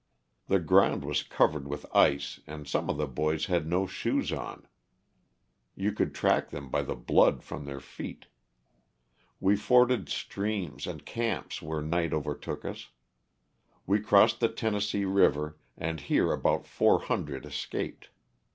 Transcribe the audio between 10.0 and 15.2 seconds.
streams and camped where night overtook us. We crossed the Tennessee,